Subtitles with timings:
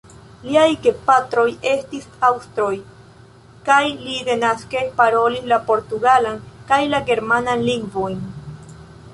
[0.43, 2.71] Liaj gepatroj estis aŭstroj
[3.69, 6.41] kaj li denaske parolis la portugalan
[6.73, 8.19] kaj la germanan lingvojn.